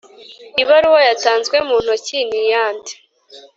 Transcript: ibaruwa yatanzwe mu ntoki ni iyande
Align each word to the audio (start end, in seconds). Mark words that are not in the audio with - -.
ibaruwa 0.61 0.99
yatanzwe 1.09 1.57
mu 1.67 1.75
ntoki 1.83 2.17
ni 2.29 2.37
iyande 2.45 2.93